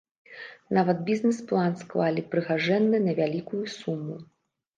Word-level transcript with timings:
Нават 0.77 1.03
бізнэс-план 1.09 1.75
склалі 1.81 2.21
прыгажэнны 2.33 3.03
на 3.07 3.13
вялікую 3.21 3.63
суму. 3.77 4.19